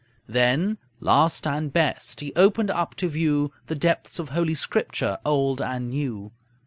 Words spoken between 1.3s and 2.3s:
and best,